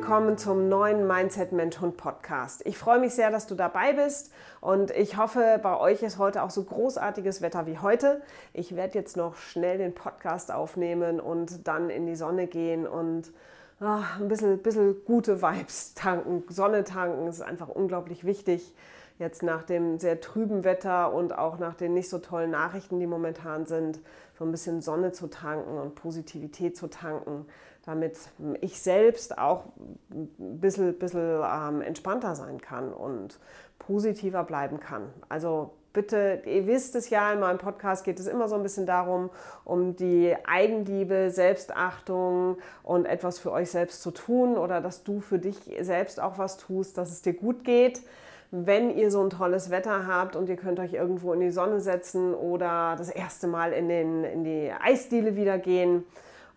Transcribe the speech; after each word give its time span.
Willkommen 0.00 0.38
zum 0.38 0.68
neuen 0.68 1.08
Mindset 1.08 1.50
Mensch 1.50 1.80
Hund 1.80 1.96
Podcast. 1.96 2.64
Ich 2.64 2.78
freue 2.78 3.00
mich 3.00 3.14
sehr, 3.14 3.32
dass 3.32 3.48
du 3.48 3.56
dabei 3.56 3.94
bist 3.94 4.32
und 4.60 4.92
ich 4.92 5.16
hoffe, 5.16 5.58
bei 5.60 5.76
euch 5.76 6.04
ist 6.04 6.18
heute 6.18 6.44
auch 6.44 6.50
so 6.50 6.62
großartiges 6.62 7.42
Wetter 7.42 7.66
wie 7.66 7.78
heute. 7.80 8.22
Ich 8.52 8.76
werde 8.76 8.94
jetzt 8.94 9.16
noch 9.16 9.34
schnell 9.34 9.76
den 9.76 9.96
Podcast 9.96 10.52
aufnehmen 10.52 11.18
und 11.18 11.66
dann 11.66 11.90
in 11.90 12.06
die 12.06 12.14
Sonne 12.14 12.46
gehen 12.46 12.86
und 12.86 13.32
oh, 13.80 13.98
ein 14.20 14.28
bisschen, 14.28 14.58
bisschen 14.58 15.04
gute 15.04 15.42
Vibes 15.42 15.94
tanken. 15.94 16.44
Sonne 16.48 16.84
tanken 16.84 17.26
ist 17.26 17.42
einfach 17.42 17.68
unglaublich 17.68 18.24
wichtig. 18.24 18.72
Jetzt 19.18 19.42
nach 19.42 19.64
dem 19.64 19.98
sehr 19.98 20.20
trüben 20.20 20.62
Wetter 20.62 21.12
und 21.12 21.36
auch 21.36 21.58
nach 21.58 21.74
den 21.74 21.92
nicht 21.92 22.08
so 22.08 22.18
tollen 22.18 22.52
Nachrichten, 22.52 23.00
die 23.00 23.08
momentan 23.08 23.66
sind, 23.66 23.98
so 24.38 24.44
ein 24.44 24.50
bisschen 24.52 24.80
Sonne 24.80 25.12
zu 25.12 25.26
tanken 25.26 25.78
und 25.78 25.94
Positivität 25.94 26.76
zu 26.76 26.88
tanken 26.88 27.46
damit 27.88 28.18
ich 28.60 28.82
selbst 28.82 29.38
auch 29.38 29.64
ein 30.10 30.60
bisschen, 30.60 30.98
bisschen 30.98 31.40
ähm, 31.42 31.80
entspannter 31.80 32.34
sein 32.34 32.60
kann 32.60 32.92
und 32.92 33.38
positiver 33.78 34.44
bleiben 34.44 34.78
kann. 34.78 35.08
Also 35.30 35.70
bitte, 35.94 36.42
ihr 36.44 36.66
wisst 36.66 36.96
es 36.96 37.08
ja, 37.08 37.32
in 37.32 37.40
meinem 37.40 37.56
Podcast 37.56 38.04
geht 38.04 38.20
es 38.20 38.26
immer 38.26 38.46
so 38.46 38.56
ein 38.56 38.62
bisschen 38.62 38.84
darum, 38.84 39.30
um 39.64 39.96
die 39.96 40.36
Eigenliebe, 40.46 41.30
Selbstachtung 41.30 42.58
und 42.82 43.06
etwas 43.06 43.38
für 43.38 43.52
euch 43.52 43.70
selbst 43.70 44.02
zu 44.02 44.10
tun 44.10 44.58
oder 44.58 44.82
dass 44.82 45.02
du 45.02 45.20
für 45.20 45.38
dich 45.38 45.56
selbst 45.80 46.20
auch 46.20 46.36
was 46.36 46.58
tust, 46.58 46.98
dass 46.98 47.10
es 47.10 47.22
dir 47.22 47.32
gut 47.32 47.64
geht. 47.64 48.02
Wenn 48.50 48.96
ihr 48.96 49.10
so 49.10 49.22
ein 49.22 49.30
tolles 49.30 49.70
Wetter 49.70 50.06
habt 50.06 50.34
und 50.34 50.48
ihr 50.48 50.56
könnt 50.56 50.80
euch 50.80 50.94
irgendwo 50.94 51.34
in 51.34 51.40
die 51.40 51.50
Sonne 51.50 51.80
setzen 51.80 52.34
oder 52.34 52.94
das 52.96 53.10
erste 53.10 53.46
Mal 53.46 53.72
in, 53.72 53.88
den, 53.88 54.24
in 54.24 54.44
die 54.44 54.72
Eisdiele 54.72 55.36
wieder 55.36 55.58
gehen, 55.58 56.04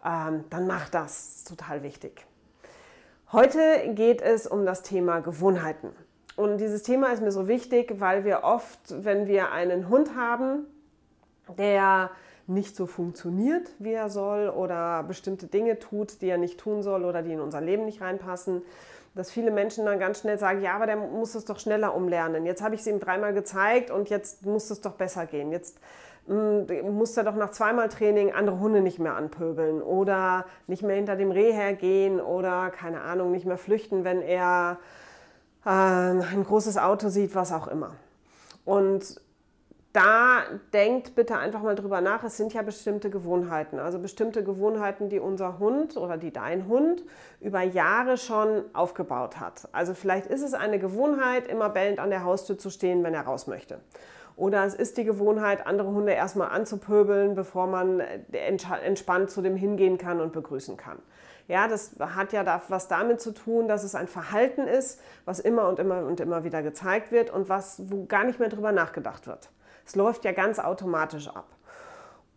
ähm, 0.05 0.45
dann 0.49 0.67
mach 0.67 0.89
das. 0.89 1.01
das 1.01 1.35
ist 1.37 1.47
total 1.49 1.83
wichtig. 1.83 2.25
Heute 3.31 3.59
geht 3.93 4.21
es 4.21 4.47
um 4.47 4.65
das 4.65 4.83
Thema 4.83 5.19
Gewohnheiten. 5.19 5.89
Und 6.35 6.57
dieses 6.57 6.83
Thema 6.83 7.11
ist 7.11 7.21
mir 7.21 7.31
so 7.31 7.47
wichtig, 7.47 7.99
weil 7.99 8.23
wir 8.23 8.43
oft, 8.43 8.79
wenn 9.03 9.27
wir 9.27 9.51
einen 9.51 9.89
Hund 9.89 10.15
haben, 10.15 10.65
der 11.57 12.09
nicht 12.47 12.75
so 12.75 12.85
funktioniert, 12.85 13.69
wie 13.79 13.93
er 13.93 14.09
soll 14.09 14.49
oder 14.49 15.03
bestimmte 15.03 15.47
Dinge 15.47 15.79
tut, 15.79 16.21
die 16.21 16.27
er 16.27 16.37
nicht 16.37 16.59
tun 16.59 16.83
soll 16.83 17.05
oder 17.05 17.21
die 17.21 17.33
in 17.33 17.39
unser 17.39 17.61
Leben 17.61 17.85
nicht 17.85 18.01
reinpassen, 18.01 18.63
dass 19.13 19.31
viele 19.31 19.51
Menschen 19.51 19.85
dann 19.85 19.99
ganz 19.99 20.19
schnell 20.19 20.39
sagen, 20.39 20.61
ja, 20.61 20.75
aber 20.75 20.85
der 20.85 20.95
muss 20.95 21.35
es 21.35 21.45
doch 21.45 21.59
schneller 21.59 21.95
umlernen. 21.95 22.45
Jetzt 22.45 22.61
habe 22.61 22.75
ich 22.75 22.81
es 22.81 22.87
ihm 22.87 22.99
dreimal 22.99 23.33
gezeigt 23.33 23.91
und 23.91 24.09
jetzt 24.09 24.45
muss 24.45 24.69
es 24.69 24.81
doch 24.81 24.93
besser 24.93 25.25
gehen. 25.25 25.51
Jetzt 25.51 25.77
hm, 26.27 26.67
muss 26.95 27.17
er 27.17 27.23
doch 27.23 27.35
nach 27.35 27.51
zweimal 27.51 27.89
Training 27.89 28.31
andere 28.31 28.59
Hunde 28.59 28.81
nicht 28.81 28.99
mehr 28.99 29.15
anpöbeln 29.15 29.81
oder 29.81 30.45
nicht 30.67 30.83
mehr 30.83 30.95
hinter 30.95 31.15
dem 31.15 31.31
Reh 31.31 31.51
hergehen 31.51 32.21
oder 32.21 32.69
keine 32.69 33.01
Ahnung, 33.01 33.31
nicht 33.31 33.45
mehr 33.45 33.57
flüchten, 33.57 34.03
wenn 34.03 34.21
er 34.21 34.79
äh, 35.65 35.69
ein 35.69 36.43
großes 36.45 36.77
Auto 36.77 37.09
sieht, 37.09 37.35
was 37.35 37.51
auch 37.51 37.67
immer. 37.67 37.95
Und 38.63 39.19
da 39.93 40.43
denkt 40.73 41.15
bitte 41.15 41.37
einfach 41.37 41.61
mal 41.61 41.75
drüber 41.75 41.99
nach, 41.99 42.23
es 42.23 42.37
sind 42.37 42.53
ja 42.53 42.61
bestimmte 42.61 43.09
Gewohnheiten, 43.09 43.77
also 43.77 43.99
bestimmte 43.99 44.43
Gewohnheiten, 44.43 45.09
die 45.09 45.19
unser 45.19 45.59
Hund 45.59 45.97
oder 45.97 46.17
die 46.17 46.31
dein 46.31 46.67
Hund 46.67 47.03
über 47.41 47.61
Jahre 47.61 48.17
schon 48.17 48.63
aufgebaut 48.73 49.39
hat. 49.39 49.67
Also 49.73 49.93
vielleicht 49.93 50.27
ist 50.27 50.43
es 50.43 50.53
eine 50.53 50.79
Gewohnheit, 50.79 51.47
immer 51.47 51.69
bellend 51.69 51.99
an 51.99 52.09
der 52.09 52.23
Haustür 52.23 52.57
zu 52.57 52.69
stehen, 52.69 53.03
wenn 53.03 53.13
er 53.13 53.23
raus 53.23 53.47
möchte. 53.47 53.79
Oder 54.37 54.65
es 54.65 54.73
ist 54.73 54.97
die 54.97 55.03
Gewohnheit, 55.03 55.67
andere 55.67 55.89
Hunde 55.89 56.13
erstmal 56.13 56.49
anzupöbeln, 56.49 57.35
bevor 57.35 57.67
man 57.67 57.99
äh, 57.99 58.21
entspannt 58.83 59.29
zu 59.29 59.41
dem 59.41 59.57
hingehen 59.57 59.97
kann 59.97 60.21
und 60.21 60.31
begrüßen 60.31 60.77
kann. 60.77 60.99
Ja, 61.47 61.67
das 61.67 61.95
hat 61.99 62.31
ja 62.31 62.61
was 62.69 62.87
damit 62.87 63.19
zu 63.19 63.33
tun, 63.33 63.67
dass 63.67 63.83
es 63.83 63.93
ein 63.93 64.07
Verhalten 64.07 64.67
ist, 64.67 65.01
was 65.25 65.41
immer 65.41 65.67
und 65.67 65.79
immer 65.79 66.05
und 66.05 66.21
immer 66.21 66.45
wieder 66.45 66.63
gezeigt 66.63 67.11
wird 67.11 67.29
und 67.29 67.49
was, 67.49 67.81
wo 67.91 68.05
gar 68.05 68.23
nicht 68.23 68.39
mehr 68.39 68.47
drüber 68.47 68.71
nachgedacht 68.71 69.27
wird. 69.27 69.49
Es 69.85 69.95
läuft 69.95 70.25
ja 70.25 70.31
ganz 70.31 70.59
automatisch 70.59 71.27
ab. 71.27 71.47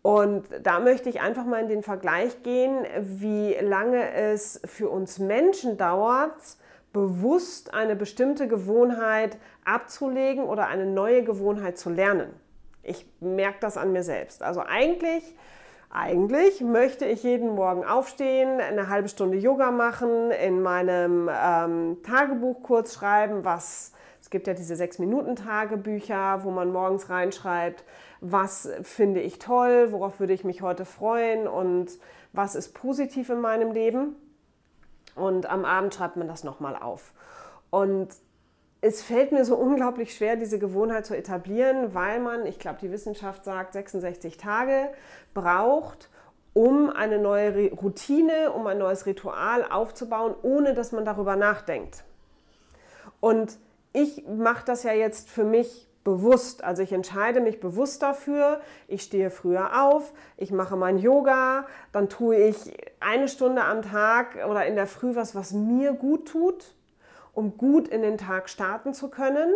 Und 0.01 0.43
da 0.61 0.79
möchte 0.79 1.09
ich 1.09 1.19
einfach 1.19 1.45
mal 1.45 1.61
in 1.61 1.67
den 1.67 1.81
Vergleich 1.81 2.43
gehen, 2.43 2.85
wie 2.99 3.55
lange 3.55 4.11
es 4.13 4.61
für 4.65 4.87
uns 4.87 5.17
Menschen 5.17 5.77
dauert, 5.77 6.35
bewusst 6.93 7.73
eine 7.73 7.95
bestimmte 7.95 8.47
Gewohnheit 8.47 9.37
abzulegen 9.65 10.43
oder 10.43 10.67
eine 10.67 10.85
neue 10.85 11.23
Gewohnheit 11.23 11.79
zu 11.79 11.89
lernen. 11.89 12.29
Ich 12.83 13.05
merke 13.19 13.57
das 13.61 13.77
an 13.77 13.93
mir 13.93 14.03
selbst. 14.03 14.43
Also 14.43 14.61
eigentlich, 14.61 15.23
eigentlich 15.89 16.61
möchte 16.61 17.05
ich 17.05 17.23
jeden 17.23 17.55
Morgen 17.55 17.83
aufstehen, 17.83 18.61
eine 18.61 18.89
halbe 18.89 19.09
Stunde 19.09 19.39
Yoga 19.39 19.71
machen, 19.71 20.29
in 20.29 20.61
meinem 20.61 21.31
ähm, 21.33 21.97
Tagebuch 22.03 22.61
kurz 22.61 22.93
schreiben, 22.93 23.43
was 23.43 23.91
es 24.25 24.31
gibt 24.31 24.47
ja 24.47 24.55
diese 24.55 24.75
sechs 24.75 24.97
Minuten 24.97 25.35
Tagebücher, 25.35 26.43
wo 26.43 26.49
man 26.49 26.71
morgens 26.71 27.11
reinschreibt, 27.11 27.83
was 28.21 28.67
finde 28.81 29.21
ich 29.21 29.37
toll, 29.37 29.91
worauf 29.91 30.19
würde 30.19 30.33
ich 30.33 30.43
mich 30.43 30.63
heute 30.63 30.83
freuen 30.83 31.47
und 31.47 31.91
was 32.33 32.55
ist 32.55 32.73
positiv 32.73 33.29
in 33.29 33.39
meinem 33.39 33.71
Leben. 33.71 34.15
Und 35.13 35.45
am 35.45 35.63
Abend 35.63 35.93
schreibt 35.93 36.15
man 36.15 36.27
das 36.27 36.43
nochmal 36.43 36.75
auf. 36.75 37.13
Und 37.69 38.15
es 38.81 39.03
fällt 39.03 39.31
mir 39.31 39.45
so 39.45 39.57
unglaublich 39.57 40.15
schwer, 40.15 40.37
diese 40.37 40.57
Gewohnheit 40.57 41.05
zu 41.05 41.15
etablieren, 41.15 41.93
weil 41.93 42.19
man, 42.19 42.47
ich 42.47 42.57
glaube, 42.57 42.79
die 42.81 42.89
Wissenschaft 42.89 43.45
sagt, 43.45 43.73
66 43.73 44.37
Tage 44.37 44.89
braucht, 45.35 46.09
um 46.53 46.89
eine 46.89 47.19
neue 47.19 47.71
Routine, 47.73 48.53
um 48.53 48.65
ein 48.65 48.79
neues 48.79 49.05
Ritual 49.05 49.63
aufzubauen, 49.69 50.33
ohne 50.41 50.73
dass 50.73 50.93
man 50.93 51.05
darüber 51.05 51.35
nachdenkt. 51.35 52.03
Und 53.19 53.59
ich 53.95 54.25
mache 54.27 54.65
das 54.65 54.83
ja 54.83 54.91
jetzt 54.91 55.29
für 55.29 55.45
mich 55.45 55.87
bewusst. 56.03 56.63
Also 56.63 56.83
ich 56.83 56.91
entscheide 56.91 57.41
mich 57.41 57.59
bewusst 57.59 58.01
dafür. 58.03 58.61
Ich 58.87 59.01
stehe 59.01 59.29
früher 59.29 59.83
auf, 59.83 60.13
ich 60.37 60.51
mache 60.51 60.77
mein 60.77 60.99
Yoga, 60.99 61.65
dann 61.91 62.09
tue 62.09 62.37
ich 62.37 62.73
eine 62.99 63.27
Stunde 63.27 63.63
am 63.63 63.81
Tag 63.81 64.45
oder 64.47 64.65
in 64.65 64.75
der 64.75 64.87
Früh 64.87 65.15
was, 65.15 65.35
was 65.35 65.51
mir 65.51 65.93
gut 65.93 66.27
tut, 66.27 66.75
um 67.33 67.57
gut 67.57 67.87
in 67.87 68.01
den 68.01 68.17
Tag 68.17 68.49
starten 68.49 68.93
zu 68.93 69.09
können. 69.09 69.51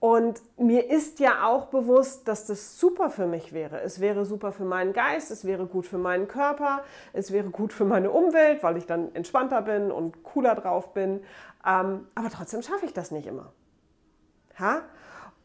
Und 0.00 0.42
mir 0.58 0.90
ist 0.90 1.18
ja 1.18 1.46
auch 1.46 1.66
bewusst, 1.66 2.28
dass 2.28 2.46
das 2.46 2.78
super 2.78 3.08
für 3.08 3.26
mich 3.26 3.54
wäre. 3.54 3.80
Es 3.80 4.00
wäre 4.00 4.26
super 4.26 4.52
für 4.52 4.64
meinen 4.64 4.92
Geist, 4.92 5.30
es 5.30 5.46
wäre 5.46 5.66
gut 5.66 5.86
für 5.86 5.96
meinen 5.96 6.28
Körper, 6.28 6.84
es 7.14 7.32
wäre 7.32 7.48
gut 7.48 7.72
für 7.72 7.86
meine 7.86 8.10
Umwelt, 8.10 8.62
weil 8.62 8.76
ich 8.76 8.84
dann 8.84 9.14
entspannter 9.14 9.62
bin 9.62 9.90
und 9.90 10.22
cooler 10.22 10.54
drauf 10.54 10.92
bin. 10.92 11.22
Ähm, 11.66 12.06
aber 12.14 12.28
trotzdem 12.30 12.60
schaffe 12.60 12.84
ich 12.84 12.92
das 12.92 13.12
nicht 13.12 13.26
immer. 13.26 13.52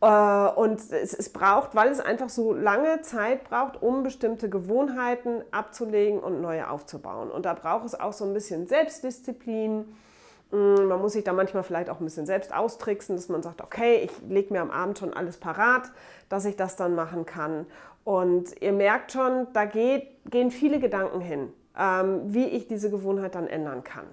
Äh, 0.01 0.05
und 0.07 0.79
es, 0.91 1.29
braucht, 1.29 1.75
weil 1.75 1.89
es 1.89 1.99
einfach 1.99 2.29
so 2.29 2.53
lange 2.53 3.01
Zeit 3.01 3.43
braucht, 3.45 3.81
um 3.81 4.03
bestimmte 4.03 4.49
Gewohnheiten 4.49 5.43
abzulegen 5.51 6.19
und 6.19 6.41
neue 6.41 6.69
aufzubauen. 6.69 7.31
Und 7.31 7.45
da 7.45 7.53
braucht 7.53 7.85
es 7.85 7.99
auch 7.99 8.13
so 8.13 8.25
ein 8.25 8.33
bisschen 8.33 8.67
Selbstdisziplin. 8.67 9.85
Mm, 10.51 10.85
man 10.85 10.99
muss 10.99 11.13
sich 11.13 11.23
da 11.23 11.33
manchmal 11.33 11.63
vielleicht 11.63 11.89
auch 11.89 11.99
ein 11.99 12.05
bisschen 12.05 12.25
selbst 12.25 12.53
austricksen, 12.53 13.15
dass 13.15 13.29
man 13.29 13.43
sagt, 13.43 13.61
okay, 13.61 13.97
ich 14.03 14.11
lege 14.27 14.53
mir 14.53 14.61
am 14.61 14.71
Abend 14.71 14.99
schon 14.99 15.13
alles 15.13 15.37
parat, 15.37 15.91
dass 16.27 16.45
ich 16.45 16.55
das 16.55 16.75
dann 16.75 16.95
machen 16.95 17.25
kann. 17.25 17.65
Und 18.03 18.59
ihr 18.61 18.71
merkt 18.71 19.11
schon, 19.11 19.47
da 19.53 19.65
geht, 19.65 20.07
gehen 20.29 20.51
viele 20.51 20.79
Gedanken 20.79 21.21
hin, 21.21 21.53
ähm, 21.77 22.21
wie 22.25 22.45
ich 22.45 22.67
diese 22.67 22.89
Gewohnheit 22.89 23.35
dann 23.35 23.47
ändern 23.47 23.83
kann. 23.83 24.05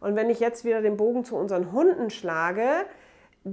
Und 0.00 0.16
wenn 0.16 0.30
ich 0.30 0.40
jetzt 0.40 0.64
wieder 0.64 0.80
den 0.80 0.96
Bogen 0.96 1.24
zu 1.24 1.36
unseren 1.36 1.72
Hunden 1.72 2.10
schlage, 2.10 2.68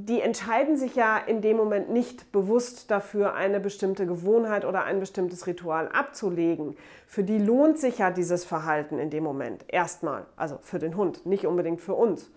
die 0.03 0.21
entscheiden 0.21 0.77
sich 0.77 0.95
ja 0.95 1.17
in 1.17 1.41
dem 1.41 1.57
Moment 1.57 1.89
nicht 1.89 2.31
bewusst 2.31 2.91
dafür, 2.91 3.33
eine 3.33 3.59
bestimmte 3.59 4.05
Gewohnheit 4.05 4.65
oder 4.65 4.83
ein 4.83 4.99
bestimmtes 4.99 5.47
Ritual 5.47 5.87
abzulegen. 5.87 6.75
Für 7.07 7.23
die 7.23 7.39
lohnt 7.39 7.79
sich 7.79 7.99
ja 7.99 8.11
dieses 8.11 8.45
Verhalten 8.45 8.99
in 8.99 9.09
dem 9.09 9.23
Moment 9.23 9.65
erstmal, 9.67 10.25
also 10.35 10.57
für 10.61 10.79
den 10.79 10.97
Hund, 10.97 11.25
nicht 11.25 11.45
unbedingt 11.45 11.81
für 11.81 11.93
uns. 11.93 12.29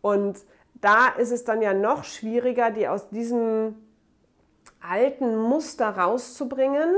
Und 0.00 0.38
da 0.74 1.08
ist 1.08 1.30
es 1.30 1.44
dann 1.44 1.62
ja 1.62 1.74
noch 1.74 2.04
schwieriger, 2.04 2.70
die 2.70 2.88
aus 2.88 3.08
diesem 3.10 3.76
alten 4.80 5.36
Muster 5.36 5.88
rauszubringen, 5.88 6.88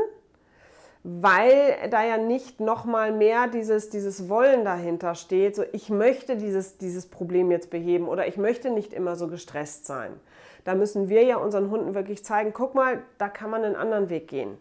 weil 1.10 1.88
da 1.90 2.04
ja 2.04 2.18
nicht 2.18 2.60
noch 2.60 2.84
mal 2.84 3.12
mehr 3.12 3.46
dieses, 3.48 3.88
dieses 3.88 4.28
Wollen 4.28 4.66
dahinter 4.66 5.14
steht, 5.14 5.56
so 5.56 5.64
ich 5.72 5.88
möchte 5.88 6.36
dieses, 6.36 6.76
dieses 6.76 7.06
Problem 7.06 7.50
jetzt 7.50 7.70
beheben 7.70 8.08
oder 8.08 8.28
ich 8.28 8.36
möchte 8.36 8.70
nicht 8.70 8.92
immer 8.92 9.16
so 9.16 9.26
gestresst 9.26 9.86
sein. 9.86 10.12
Da 10.64 10.74
müssen 10.74 11.08
wir 11.08 11.24
ja 11.24 11.38
unseren 11.38 11.70
Hunden 11.70 11.94
wirklich 11.94 12.26
zeigen, 12.26 12.52
guck 12.52 12.74
mal, 12.74 13.02
da 13.16 13.30
kann 13.30 13.48
man 13.48 13.64
einen 13.64 13.74
anderen 13.74 14.10
Weg 14.10 14.28
gehen. 14.28 14.58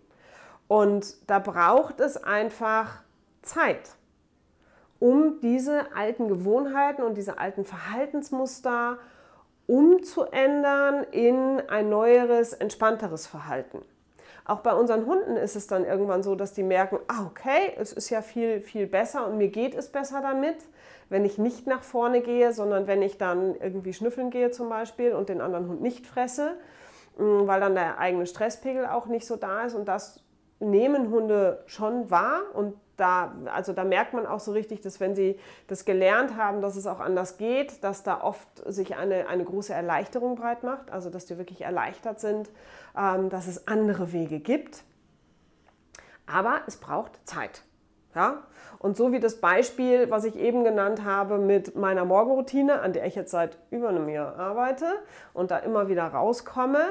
Und 0.70 1.18
da 1.30 1.40
braucht 1.40 2.00
es 2.00 2.16
einfach 2.16 3.02
Zeit, 3.42 3.96
um 5.00 5.42
diese 5.42 5.94
alten 5.98 6.30
Gewohnheiten 6.30 7.04
und 7.04 7.18
diese 7.18 7.40
alten 7.40 7.66
Verhaltensmuster 7.66 9.00
umzuändern 9.66 11.04
in 11.12 11.62
ein 11.68 11.90
neueres, 11.90 12.54
entspannteres 12.54 13.28
Verhalten. 13.28 13.82
Auch 14.48 14.62
bei 14.62 14.74
unseren 14.74 15.06
Hunden 15.06 15.36
ist 15.36 15.58
es 15.58 15.68
dann 15.68 15.84
irgendwann 15.84 16.24
so, 16.24 16.36
dass 16.36 16.54
die 16.54 16.64
merken, 16.64 17.00
ah, 17.10 17.26
okay, 17.26 17.74
es 17.78 17.92
ist 17.92 18.10
ja 18.10 18.22
viel, 18.22 18.62
viel 18.62 18.88
besser 18.88 19.28
und 19.28 19.38
mir 19.38 19.50
geht 19.50 19.76
es 19.76 19.90
besser 19.90 20.22
damit, 20.22 20.56
wenn 21.10 21.26
ich 21.26 21.38
nicht 21.38 21.68
nach 21.68 21.84
vorne 21.84 22.22
gehe, 22.22 22.54
sondern 22.54 22.88
wenn 22.88 23.02
ich 23.02 23.18
dann 23.18 23.56
irgendwie 23.56 23.92
schnüffeln 23.92 24.30
gehe 24.30 24.50
zum 24.52 24.70
Beispiel 24.70 25.12
und 25.12 25.28
den 25.28 25.42
anderen 25.42 25.68
Hund 25.68 25.82
nicht 25.82 26.08
fresse, 26.08 26.54
mm, 27.18 27.46
weil 27.46 27.60
dann 27.60 27.76
der 27.76 28.00
eigene 28.00 28.26
Stresspegel 28.26 28.86
auch 28.86 29.08
nicht 29.08 29.28
so 29.28 29.36
da 29.36 29.66
ist 29.66 29.76
und 29.76 29.86
das 29.86 30.24
nehmen 30.60 31.12
Hunde 31.12 31.64
schon 31.68 32.10
wahr 32.10 32.42
und 32.54 32.76
da, 32.98 33.36
also 33.54 33.74
da 33.74 33.84
merkt 33.84 34.14
man 34.14 34.26
auch 34.26 34.40
so 34.40 34.52
richtig, 34.52 34.82
dass 34.82 35.00
wenn 35.00 35.16
sie 35.16 35.40
das 35.68 35.86
gelernt 35.86 36.36
haben, 36.36 36.62
dass 36.62 36.76
es 36.76 36.88
auch 36.88 37.00
anders 37.00 37.38
geht, 37.38 37.84
dass 37.84 38.04
da 38.04 38.22
oft 38.22 38.48
sich 38.66 38.96
eine, 38.96 39.28
eine 39.28 39.46
große 39.46 39.74
Erleichterung 39.74 40.36
breit 40.36 40.64
macht, 40.64 40.92
also 40.92 41.10
dass 41.10 41.26
die 41.26 41.38
wirklich 41.38 41.62
erleichtert 41.62 42.20
sind, 42.20 42.50
ähm, 42.98 43.30
dass 43.30 43.48
es 43.48 43.68
andere 43.68 44.12
Wege 44.14 44.40
gibt. 44.40 44.84
Aber 46.26 46.62
es 46.66 46.78
braucht 46.78 47.20
Zeit. 47.26 47.62
Ja? 48.16 48.44
Und 48.80 48.96
so 48.96 49.12
wie 49.12 49.20
das 49.20 49.38
Beispiel, 49.38 50.10
was 50.10 50.24
ich 50.24 50.36
eben 50.36 50.64
genannt 50.64 51.04
habe 51.04 51.38
mit 51.38 51.76
meiner 51.76 52.06
Morgenroutine, 52.06 52.82
an 52.82 52.94
der 52.94 53.06
ich 53.06 53.16
jetzt 53.16 53.32
seit 53.32 53.58
über 53.72 53.90
einem 53.90 54.10
Jahr 54.10 54.38
arbeite 54.38 54.86
und 55.34 55.52
da 55.52 55.58
immer 55.58 55.88
wieder 55.88 56.04
rauskomme, 56.04 56.82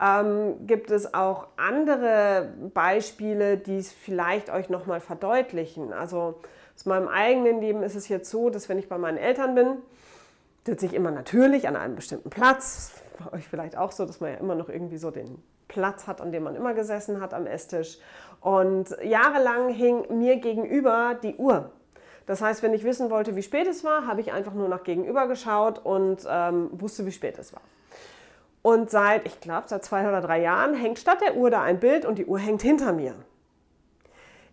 ähm, 0.00 0.66
gibt 0.66 0.90
es 0.90 1.14
auch 1.14 1.48
andere 1.56 2.52
Beispiele, 2.72 3.56
die 3.56 3.78
es 3.78 3.92
vielleicht 3.92 4.50
euch 4.50 4.68
nochmal 4.68 5.00
verdeutlichen. 5.00 5.92
Also 5.92 6.40
aus 6.74 6.86
meinem 6.86 7.08
eigenen 7.08 7.60
Leben 7.60 7.82
ist 7.82 7.94
es 7.94 8.08
jetzt 8.08 8.30
so, 8.30 8.50
dass 8.50 8.68
wenn 8.68 8.78
ich 8.78 8.88
bei 8.88 8.98
meinen 8.98 9.18
Eltern 9.18 9.54
bin, 9.54 9.78
sitze 10.64 10.86
ich 10.86 10.94
immer 10.94 11.10
natürlich 11.10 11.68
an 11.68 11.76
einem 11.76 11.96
bestimmten 11.96 12.30
Platz. 12.30 12.92
Bei 13.18 13.36
euch 13.36 13.48
vielleicht 13.48 13.76
auch 13.76 13.92
so, 13.92 14.06
dass 14.06 14.20
man 14.20 14.32
ja 14.32 14.38
immer 14.38 14.54
noch 14.54 14.68
irgendwie 14.68 14.96
so 14.96 15.10
den 15.10 15.42
Platz 15.68 16.06
hat, 16.06 16.20
an 16.20 16.32
dem 16.32 16.42
man 16.42 16.56
immer 16.56 16.74
gesessen 16.74 17.20
hat 17.20 17.32
am 17.34 17.46
Esstisch. 17.46 17.98
Und 18.40 18.96
jahrelang 19.02 19.68
hing 19.68 20.18
mir 20.18 20.36
gegenüber 20.36 21.16
die 21.22 21.36
Uhr. 21.36 21.70
Das 22.26 22.40
heißt, 22.40 22.62
wenn 22.62 22.74
ich 22.74 22.84
wissen 22.84 23.10
wollte, 23.10 23.36
wie 23.36 23.42
spät 23.42 23.66
es 23.66 23.84
war, 23.84 24.06
habe 24.06 24.20
ich 24.20 24.32
einfach 24.32 24.54
nur 24.54 24.68
nach 24.68 24.84
gegenüber 24.84 25.26
geschaut 25.26 25.78
und 25.84 26.26
ähm, 26.28 26.70
wusste, 26.72 27.04
wie 27.04 27.12
spät 27.12 27.38
es 27.38 27.52
war. 27.52 27.62
Und 28.62 28.90
seit, 28.90 29.26
ich 29.26 29.40
glaube, 29.40 29.64
seit 29.66 29.84
zwei 29.84 30.06
oder 30.06 30.20
drei 30.20 30.40
Jahren 30.40 30.74
hängt 30.74 30.98
statt 30.98 31.20
der 31.22 31.36
Uhr 31.36 31.50
da 31.50 31.62
ein 31.62 31.80
Bild 31.80 32.04
und 32.04 32.18
die 32.18 32.26
Uhr 32.26 32.38
hängt 32.38 32.62
hinter 32.62 32.92
mir. 32.92 33.14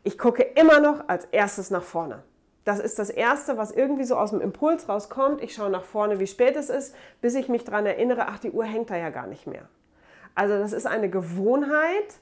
Ich 0.04 0.18
gucke 0.18 0.44
immer 0.44 0.80
noch 0.80 1.08
als 1.08 1.26
erstes 1.26 1.70
nach 1.70 1.84
vorne. 1.84 2.24
Das 2.64 2.80
ist 2.80 3.00
das 3.00 3.10
Erste, 3.10 3.58
was 3.58 3.72
irgendwie 3.72 4.04
so 4.04 4.16
aus 4.16 4.32
dem 4.32 4.42
Impuls 4.42 4.90
rauskommt. 4.90 5.42
Ich 5.42 5.54
schaue 5.54 5.70
nach 5.70 5.84
vorne, 5.84 6.20
wie 6.20 6.28
spät 6.28 6.56
es 6.56 6.70
ist, 6.70 6.96
bis 7.22 7.36
ich 7.36 7.48
mich 7.48 7.64
daran 7.64 7.86
erinnere, 7.86 8.28
ach, 8.28 8.40
die 8.40 8.52
Uhr 8.52 8.66
hängt 8.66 8.90
da 8.90 8.98
ja 8.98 9.10
gar 9.10 9.28
nicht 9.28 9.48
mehr. 9.48 9.68
Also 10.36 10.58
das 10.58 10.74
ist 10.74 10.86
eine 10.86 11.10
Gewohnheit, 11.10 12.20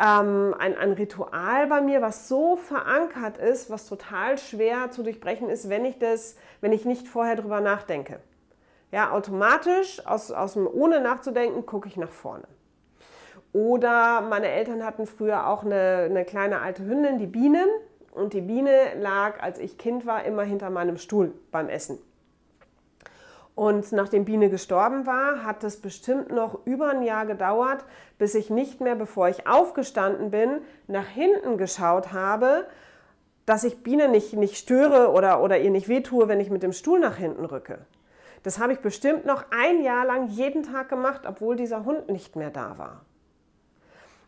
ähm, 0.00 0.54
ein, 0.58 0.76
ein 0.76 0.92
Ritual 0.92 1.66
bei 1.68 1.80
mir, 1.80 2.02
was 2.02 2.28
so 2.28 2.56
verankert 2.56 3.38
ist, 3.38 3.70
was 3.70 3.86
total 3.86 4.38
schwer 4.38 4.90
zu 4.90 5.02
durchbrechen 5.02 5.48
ist, 5.48 5.68
wenn 5.68 5.84
ich, 5.84 5.98
das, 5.98 6.36
wenn 6.60 6.72
ich 6.72 6.84
nicht 6.84 7.06
vorher 7.06 7.36
drüber 7.36 7.60
nachdenke. 7.60 8.20
Ja, 8.90 9.12
automatisch, 9.12 10.04
aus, 10.06 10.30
aus 10.30 10.54
dem, 10.54 10.66
ohne 10.66 11.00
nachzudenken, 11.00 11.66
gucke 11.66 11.88
ich 11.88 11.96
nach 11.96 12.10
vorne. 12.10 12.44
Oder 13.52 14.20
meine 14.20 14.48
Eltern 14.48 14.84
hatten 14.84 15.06
früher 15.06 15.46
auch 15.48 15.64
eine, 15.64 16.08
eine 16.10 16.24
kleine 16.24 16.60
alte 16.60 16.84
Hündin, 16.84 17.18
die 17.18 17.26
Biene. 17.26 17.64
Und 18.12 18.32
die 18.32 18.40
Biene 18.40 18.94
lag, 19.00 19.40
als 19.42 19.58
ich 19.58 19.78
Kind 19.78 20.06
war, 20.06 20.24
immer 20.24 20.42
hinter 20.42 20.70
meinem 20.70 20.96
Stuhl 20.96 21.32
beim 21.50 21.68
Essen. 21.68 21.98
Und 23.54 23.92
nachdem 23.92 24.24
Biene 24.24 24.50
gestorben 24.50 25.06
war, 25.06 25.44
hat 25.44 25.62
es 25.62 25.80
bestimmt 25.80 26.30
noch 26.30 26.66
über 26.66 26.88
ein 26.88 27.02
Jahr 27.02 27.24
gedauert, 27.24 27.84
bis 28.18 28.34
ich 28.34 28.50
nicht 28.50 28.80
mehr, 28.80 28.96
bevor 28.96 29.28
ich 29.28 29.46
aufgestanden 29.46 30.30
bin, 30.30 30.60
nach 30.88 31.06
hinten 31.06 31.56
geschaut 31.56 32.12
habe, 32.12 32.66
dass 33.46 33.62
ich 33.62 33.82
Biene 33.82 34.08
nicht, 34.08 34.32
nicht 34.32 34.56
störe 34.56 35.12
oder, 35.12 35.42
oder 35.42 35.58
ihr 35.60 35.70
nicht 35.70 35.88
wehtue, 35.88 36.26
wenn 36.26 36.40
ich 36.40 36.50
mit 36.50 36.62
dem 36.62 36.72
Stuhl 36.72 36.98
nach 36.98 37.16
hinten 37.16 37.44
rücke. 37.44 37.78
Das 38.42 38.58
habe 38.58 38.72
ich 38.72 38.80
bestimmt 38.80 39.24
noch 39.24 39.44
ein 39.50 39.82
Jahr 39.82 40.04
lang 40.04 40.28
jeden 40.28 40.64
Tag 40.64 40.88
gemacht, 40.88 41.22
obwohl 41.26 41.56
dieser 41.56 41.84
Hund 41.84 42.08
nicht 42.08 42.36
mehr 42.36 42.50
da 42.50 42.76
war. 42.76 43.02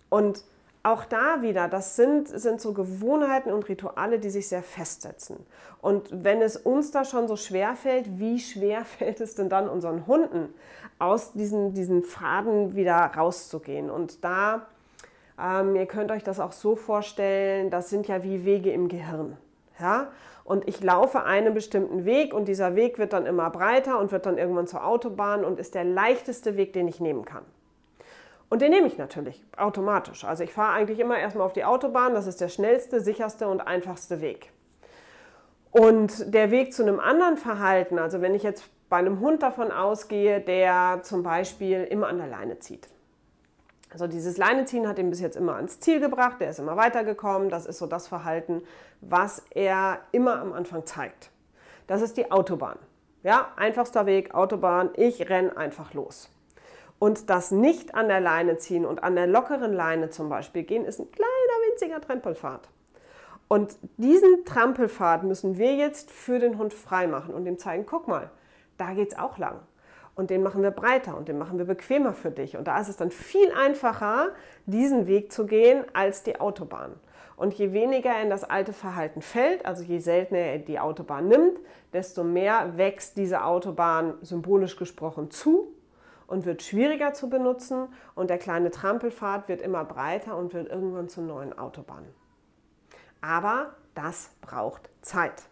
Und 0.09 0.45
auch 0.87 1.05
da 1.05 1.43
wieder, 1.43 1.69
das 1.69 1.97
sind, 1.97 2.29
sind 2.29 2.61
so 2.61 2.73
Gewohnheiten 2.73 3.53
und 3.53 3.69
Rituale, 3.69 4.21
die 4.21 4.31
sich 4.31 4.49
sehr 4.49 4.63
festsetzen. 4.63 5.37
Und 5.83 6.09
wenn 6.13 6.41
es 6.41 6.57
uns 6.57 6.93
da 6.93 7.05
schon 7.05 7.27
so 7.27 7.37
schwer 7.37 7.75
fällt, 7.75 8.19
wie 8.19 8.39
schwer 8.39 8.85
fällt 8.99 9.21
es 9.21 9.35
denn 9.35 9.49
dann 9.49 9.69
unseren 9.69 10.07
Hunden, 10.07 10.55
aus 10.99 11.33
diesen, 11.33 11.75
diesen 11.75 12.03
Faden 12.03 12.77
wieder 12.77 12.97
rauszugehen? 12.97 13.91
Und 13.91 14.25
da, 14.25 14.67
ähm, 15.43 15.75
ihr 15.75 15.87
könnt 15.87 16.13
euch 16.13 16.23
das 16.23 16.39
auch 16.39 16.53
so 16.53 16.77
vorstellen, 16.77 17.69
das 17.71 17.91
sind 17.91 18.07
ja 18.07 18.23
wie 18.23 18.45
Wege 18.45 18.71
im 18.71 18.89
Gehirn. 18.89 19.37
Ja? 19.81 20.09
Und 20.45 20.69
ich 20.69 20.81
laufe 20.83 21.25
einen 21.25 21.53
bestimmten 21.53 22.05
Weg 22.05 22.33
und 22.33 22.47
dieser 22.47 22.77
Weg 22.77 22.99
wird 22.99 23.13
dann 23.13 23.27
immer 23.27 23.51
breiter 23.51 23.99
und 23.99 24.13
wird 24.13 24.25
dann 24.25 24.39
irgendwann 24.39 24.69
zur 24.69 24.87
Autobahn 24.87 25.45
und 25.45 25.59
ist 25.59 25.75
der 25.75 25.85
leichteste 25.85 26.57
Weg, 26.57 26.73
den 26.73 26.87
ich 26.87 27.01
nehmen 27.01 27.25
kann. 27.25 27.43
Und 28.49 28.63
den 28.63 28.71
nehme 28.71 28.87
ich 28.87 28.97
natürlich 28.97 29.43
automatisch. 29.57 30.25
Also 30.25 30.45
ich 30.45 30.53
fahre 30.53 30.75
eigentlich 30.75 31.01
immer 31.01 31.19
erstmal 31.19 31.47
auf 31.47 31.53
die 31.53 31.65
Autobahn, 31.65 32.15
das 32.15 32.27
ist 32.27 32.41
der 32.41 32.49
schnellste, 32.49 33.01
sicherste 33.01 33.49
und 33.49 33.61
einfachste 33.61 34.21
Weg. 34.21 34.53
Und 35.73 36.33
der 36.33 36.51
Weg 36.51 36.73
zu 36.73 36.83
einem 36.83 37.01
anderen 37.01 37.37
Verhalten, 37.37 37.99
also 37.99 38.23
wenn 38.23 38.35
ich 38.35 38.43
jetzt 38.43 38.71
bei 38.89 38.99
einem 38.99 39.21
Hund 39.21 39.43
davon 39.43 39.73
ausgehe, 39.73 40.41
der 40.41 41.01
zum 41.03 41.23
Beispiel 41.23 41.85
immer 41.85 42.07
an 42.07 42.19
der 42.19 42.29
Leine 42.29 42.61
zieht. 42.61 42.89
Also 43.93 44.07
dieses 44.07 44.37
Leineziehen 44.37 44.87
hat 44.87 44.99
ihn 44.99 45.11
bis 45.11 45.21
jetzt 45.21 45.37
immer 45.37 45.57
ans 45.57 45.81
Ziel 45.81 46.01
gebracht, 46.01 46.41
der 46.41 46.51
ist 46.51 46.59
immer 46.59 46.77
weitergekommen. 46.77 47.51
Das 47.51 47.67
ist 47.67 47.79
so 47.79 47.87
das 47.87 48.09
Verhalten, 48.09 48.63
was 49.01 49.45
er 49.51 50.01
immer 50.13 50.41
am 50.41 50.53
Anfang 50.53 50.87
zeigt. 50.87 51.31
Das 51.87 52.03
ist 52.03 52.17
die 52.17 52.31
Autobahn. 52.31 52.79
Ja, 53.23 53.49
einfachster 53.57 54.07
Weg, 54.07 54.35
Autobahn, 54.35 54.91
ich 54.95 55.29
renne 55.29 55.57
einfach 55.57 55.95
los. 55.95 56.31
Und 56.99 57.29
das 57.29 57.51
nicht 57.51 57.95
an 57.95 58.09
der 58.09 58.21
Leine 58.21 58.57
ziehen 58.57 58.87
und 58.87 59.03
an 59.03 59.17
der 59.17 59.27
lockeren 59.27 59.73
Leine 59.73 60.11
zum 60.11 60.29
Beispiel 60.29 60.63
gehen, 60.63 60.85
ist 60.85 60.99
ein 60.99 61.11
kleiner 61.11 61.31
winziger 61.71 62.01
Trampelpfad. 62.01 62.69
Und 63.49 63.77
diesen 63.97 64.45
Trampelpfad 64.45 65.23
müssen 65.23 65.59
wir 65.59 65.75
jetzt 65.75 66.11
für 66.11 66.39
den 66.39 66.59
Hund 66.59 66.75
freimachen 66.75 67.35
und 67.35 67.47
ihm 67.47 67.59
zeigen, 67.59 67.87
guck 67.87 68.09
mal, 68.09 68.31
da 68.79 68.93
geht 68.93 69.13
es 69.13 69.19
auch 69.19 69.39
lang 69.39 69.61
und 70.17 70.31
den 70.31 70.43
machen 70.43 70.63
wir 70.63 70.73
breiter 70.73 71.17
und 71.17 71.29
den 71.29 71.39
machen 71.39 71.59
wir 71.59 71.67
bequemer 71.67 72.15
für 72.15 72.31
dich. 72.31 72.57
Und 72.57 72.67
da 72.67 72.81
ist 72.81 72.89
es 72.89 72.97
dann 72.97 73.11
viel 73.11 73.53
einfacher, 73.53 74.31
diesen 74.65 75.07
Weg 75.07 75.31
zu 75.31 75.47
gehen 75.47 75.85
als 75.93 76.23
die 76.23 76.41
Autobahn. 76.41 76.95
Und 77.37 77.53
je 77.55 77.73
weniger 77.75 78.11
er 78.11 78.23
in 78.23 78.31
das 78.31 78.43
alte 78.43 78.73
Verhalten 78.73 79.21
fällt, 79.21 79.67
also 79.67 79.85
je 79.85 79.99
seltener 79.99 80.41
er 80.41 80.59
die 80.59 80.81
Autobahn 80.81 81.29
nimmt, 81.29 81.61
desto 81.93 82.25
mehr 82.25 82.79
wächst 82.79 83.19
diese 83.19 83.45
Autobahn 83.45 84.15
symbolisch 84.23 84.77
gesprochen 84.77 85.31
zu 85.31 85.69
und 86.27 86.45
wird 86.45 86.63
schwieriger 86.63 87.13
zu 87.13 87.29
benutzen 87.29 87.89
und 88.15 88.31
der 88.31 88.39
kleine 88.39 88.71
Trampelpfad 88.71 89.49
wird 89.49 89.63
immer 89.63 89.85
breiter 89.85 90.37
und 90.37 90.55
wird 90.55 90.69
irgendwann 90.69 91.09
zur 91.09 91.25
neuen 91.25 91.57
Autobahn. 91.59 92.05
Aber 93.21 93.75
das 93.95 94.31
braucht 94.41 94.91
Zeit. 95.03 95.45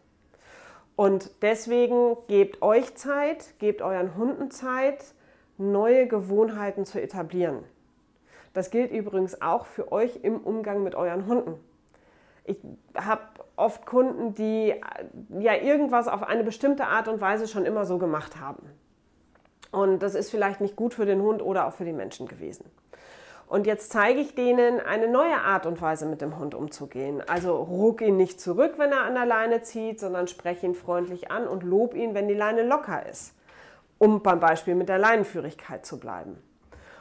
Und 0.96 1.30
deswegen 1.42 2.16
gebt 2.28 2.62
euch 2.62 2.94
Zeit, 2.94 3.58
gebt 3.58 3.82
euren 3.82 4.16
Hunden 4.16 4.50
Zeit, 4.50 5.04
neue 5.58 6.06
Gewohnheiten 6.06 6.84
zu 6.84 7.00
etablieren. 7.00 7.64
Das 8.52 8.70
gilt 8.70 8.92
übrigens 8.92 9.42
auch 9.42 9.66
für 9.66 9.90
euch 9.90 10.20
im 10.22 10.38
Umgang 10.38 10.84
mit 10.84 10.94
euren 10.94 11.26
Hunden. 11.26 11.58
Ich 12.44 12.58
habe 12.94 13.22
oft 13.56 13.86
Kunden, 13.86 14.34
die 14.34 14.74
ja 15.40 15.54
irgendwas 15.54 16.06
auf 16.06 16.22
eine 16.22 16.44
bestimmte 16.44 16.86
Art 16.86 17.08
und 17.08 17.20
Weise 17.20 17.48
schon 17.48 17.64
immer 17.64 17.84
so 17.86 17.98
gemacht 17.98 18.38
haben. 18.38 18.70
Und 19.74 20.04
das 20.04 20.14
ist 20.14 20.30
vielleicht 20.30 20.60
nicht 20.60 20.76
gut 20.76 20.94
für 20.94 21.04
den 21.04 21.20
Hund 21.20 21.42
oder 21.42 21.66
auch 21.66 21.72
für 21.72 21.84
die 21.84 21.92
Menschen 21.92 22.28
gewesen. 22.28 22.64
Und 23.48 23.66
jetzt 23.66 23.90
zeige 23.90 24.20
ich 24.20 24.36
denen 24.36 24.78
eine 24.78 25.08
neue 25.08 25.36
Art 25.36 25.66
und 25.66 25.82
Weise, 25.82 26.06
mit 26.06 26.20
dem 26.20 26.38
Hund 26.38 26.54
umzugehen. 26.54 27.20
Also 27.26 27.56
ruck 27.56 28.00
ihn 28.00 28.16
nicht 28.16 28.40
zurück, 28.40 28.74
wenn 28.76 28.92
er 28.92 29.02
an 29.02 29.14
der 29.14 29.26
Leine 29.26 29.62
zieht, 29.62 29.98
sondern 29.98 30.28
spreche 30.28 30.64
ihn 30.64 30.76
freundlich 30.76 31.32
an 31.32 31.48
und 31.48 31.64
lob 31.64 31.94
ihn, 31.94 32.14
wenn 32.14 32.28
die 32.28 32.34
Leine 32.34 32.62
locker 32.62 33.04
ist, 33.04 33.34
um 33.98 34.22
beim 34.22 34.38
Beispiel 34.38 34.76
mit 34.76 34.88
der 34.88 34.98
Leinenführigkeit 34.98 35.84
zu 35.84 35.98
bleiben. 35.98 36.40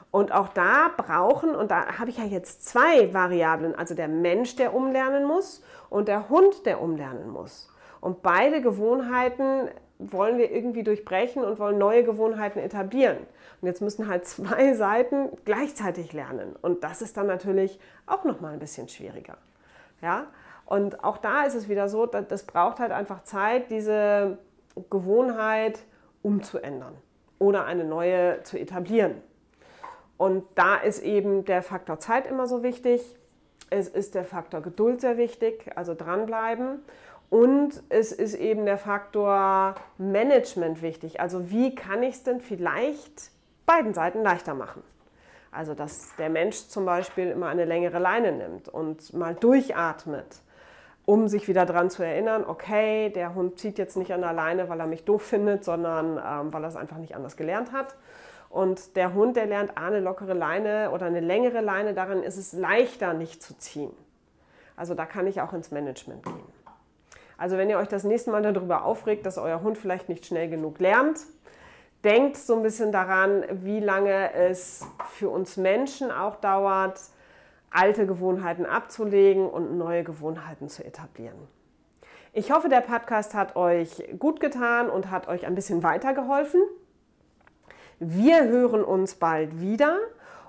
Und 0.09 0.31
auch 0.31 0.47
da 0.47 0.89
brauchen, 0.97 1.55
und 1.55 1.69
da 1.69 1.99
habe 1.99 2.09
ich 2.09 2.17
ja 2.17 2.25
jetzt 2.25 2.65
zwei 2.65 3.13
Variablen, 3.13 3.75
also 3.75 3.93
der 3.93 4.07
Mensch, 4.07 4.55
der 4.55 4.73
umlernen 4.73 5.25
muss 5.25 5.63
und 5.91 6.07
der 6.07 6.27
Hund, 6.29 6.65
der 6.65 6.81
umlernen 6.81 7.29
muss. 7.29 7.69
Und 8.01 8.23
beide 8.23 8.61
Gewohnheiten 8.61 9.69
wollen 9.99 10.37
wir 10.37 10.51
irgendwie 10.51 10.83
durchbrechen 10.83 11.43
und 11.43 11.59
wollen 11.59 11.77
neue 11.77 12.03
Gewohnheiten 12.03 12.59
etablieren. 12.59 13.17
Und 13.61 13.67
jetzt 13.67 13.81
müssen 13.81 14.07
halt 14.07 14.25
zwei 14.25 14.73
Seiten 14.75 15.29
gleichzeitig 15.45 16.13
lernen. 16.13 16.55
Und 16.61 16.83
das 16.83 17.01
ist 17.01 17.17
dann 17.17 17.27
natürlich 17.27 17.79
auch 18.05 18.23
nochmal 18.23 18.53
ein 18.53 18.59
bisschen 18.59 18.89
schwieriger. 18.89 19.37
Ja? 20.01 20.27
Und 20.65 21.03
auch 21.03 21.17
da 21.17 21.43
ist 21.43 21.55
es 21.55 21.69
wieder 21.69 21.89
so, 21.89 22.05
das 22.05 22.43
braucht 22.43 22.79
halt 22.79 22.91
einfach 22.91 23.23
Zeit, 23.23 23.69
diese 23.69 24.37
Gewohnheit 24.89 25.79
umzuändern 26.21 26.95
oder 27.39 27.65
eine 27.65 27.83
neue 27.83 28.41
zu 28.43 28.57
etablieren. 28.57 29.21
Und 30.17 30.45
da 30.55 30.77
ist 30.77 31.03
eben 31.03 31.45
der 31.45 31.61
Faktor 31.61 31.99
Zeit 31.99 32.27
immer 32.27 32.47
so 32.47 32.63
wichtig. 32.63 33.01
Es 33.69 33.87
ist 33.87 34.15
der 34.15 34.23
Faktor 34.23 34.61
Geduld 34.61 35.01
sehr 35.01 35.17
wichtig, 35.17 35.71
also 35.75 35.95
dranbleiben. 35.95 36.79
Und 37.29 37.81
es 37.89 38.11
ist 38.11 38.35
eben 38.35 38.65
der 38.65 38.77
Faktor 38.77 39.75
Management 39.97 40.81
wichtig. 40.81 41.19
Also 41.19 41.49
wie 41.49 41.73
kann 41.73 42.03
ich 42.03 42.15
es 42.15 42.23
denn 42.23 42.41
vielleicht 42.41 43.31
beiden 43.65 43.93
Seiten 43.93 44.21
leichter 44.21 44.53
machen? 44.53 44.83
Also 45.51 45.73
dass 45.73 46.15
der 46.17 46.29
Mensch 46.29 46.67
zum 46.67 46.85
Beispiel 46.85 47.29
immer 47.29 47.47
eine 47.47 47.65
längere 47.65 47.99
Leine 47.99 48.31
nimmt 48.31 48.69
und 48.69 49.13
mal 49.13 49.35
durchatmet, 49.35 50.41
um 51.05 51.27
sich 51.27 51.47
wieder 51.47 51.65
daran 51.65 51.89
zu 51.89 52.03
erinnern, 52.03 52.43
okay, 52.47 53.09
der 53.09 53.35
Hund 53.35 53.59
zieht 53.59 53.77
jetzt 53.77 53.97
nicht 53.97 54.13
an 54.13 54.21
der 54.21 54.33
Leine, 54.33 54.69
weil 54.69 54.79
er 54.79 54.87
mich 54.87 55.03
doof 55.03 55.21
findet, 55.21 55.63
sondern 55.63 56.17
ähm, 56.17 56.53
weil 56.53 56.63
er 56.63 56.69
es 56.69 56.75
einfach 56.75 56.97
nicht 56.97 57.15
anders 57.15 57.37
gelernt 57.37 57.71
hat. 57.71 57.95
Und 58.49 58.95
der 58.95 59.15
Hund, 59.15 59.35
der 59.35 59.47
lernt 59.47 59.77
eine 59.77 59.99
lockere 59.99 60.33
Leine 60.33 60.91
oder 60.91 61.07
eine 61.07 61.21
längere 61.21 61.61
Leine, 61.61 61.95
daran 61.95 62.21
ist 62.21 62.37
es 62.37 62.53
leichter 62.53 63.13
nicht 63.13 63.41
zu 63.41 63.57
ziehen. 63.57 63.91
Also 64.75 64.93
da 64.93 65.05
kann 65.05 65.27
ich 65.27 65.41
auch 65.41 65.53
ins 65.53 65.71
Management 65.71 66.23
gehen. 66.23 66.52
Also 67.43 67.57
wenn 67.57 67.69
ihr 67.69 67.77
euch 67.77 67.89
das 67.89 68.05
nächste 68.05 68.31
Mal 68.31 68.41
darüber 68.41 68.85
aufregt, 68.85 69.25
dass 69.25 69.37
euer 69.37 69.61
Hund 69.63 69.77
vielleicht 69.77 70.07
nicht 70.07 70.25
schnell 70.25 70.49
genug 70.49 70.79
lernt, 70.79 71.19
denkt 72.05 72.37
so 72.37 72.55
ein 72.55 72.63
bisschen 72.63 72.93
daran, 72.93 73.43
wie 73.65 73.81
lange 73.81 74.31
es 74.31 74.87
für 75.09 75.27
uns 75.27 75.57
Menschen 75.57 76.09
auch 76.09 76.37
dauert, 76.37 77.01
alte 77.69 78.07
Gewohnheiten 78.07 78.65
abzulegen 78.65 79.45
und 79.45 79.77
neue 79.77 80.05
Gewohnheiten 80.05 80.69
zu 80.69 80.85
etablieren. 80.85 81.35
Ich 82.31 82.49
hoffe, 82.53 82.69
der 82.69 82.79
Podcast 82.79 83.33
hat 83.33 83.57
euch 83.57 84.01
gut 84.17 84.39
getan 84.39 84.89
und 84.89 85.11
hat 85.11 85.27
euch 85.27 85.45
ein 85.45 85.53
bisschen 85.53 85.83
weitergeholfen. 85.83 86.61
Wir 87.99 88.45
hören 88.45 88.85
uns 88.85 89.15
bald 89.15 89.59
wieder. 89.59 89.99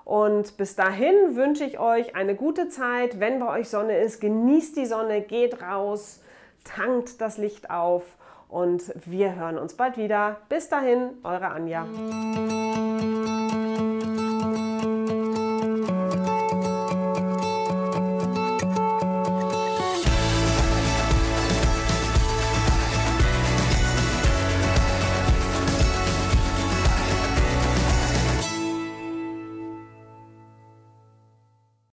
Und 0.05 0.55
bis 0.55 0.77
dahin 0.77 1.35
wünsche 1.35 1.65
ich 1.65 1.77
euch 1.77 2.15
eine 2.15 2.35
gute 2.35 2.69
Zeit. 2.69 3.19
Wenn 3.19 3.39
bei 3.39 3.59
euch 3.59 3.67
Sonne 3.67 3.97
ist, 3.97 4.21
genießt 4.21 4.77
die 4.77 4.85
Sonne, 4.85 5.19
geht 5.19 5.61
raus, 5.61 6.21
tankt 6.65 7.21
das 7.21 7.37
Licht 7.37 7.69
auf 7.69 8.03
und 8.49 8.93
wir 9.05 9.35
hören 9.35 9.57
uns 9.57 9.75
bald 9.75 9.97
wieder. 9.97 10.37
Bis 10.49 10.67
dahin, 10.67 11.11
eure 11.23 11.47
Anja. 11.47 11.85